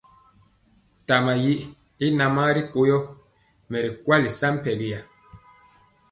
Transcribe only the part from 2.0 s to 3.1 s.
i namaa ri ko yɔ,